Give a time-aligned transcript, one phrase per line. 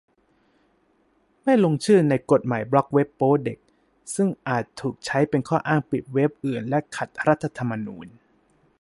[1.43, 3.59] ไม่ลงชื่อในกฎหมายบล็อคเว็บโป๊เด็ก
[4.15, 8.07] ซึ่งอาจถูกใช้เป็นข้ออ้างปิดเว็บอื่นและขัดรัฐธรรมนูญ